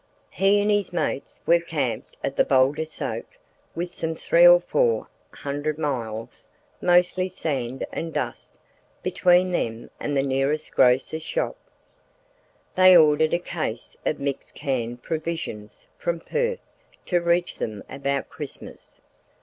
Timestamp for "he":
0.31-0.59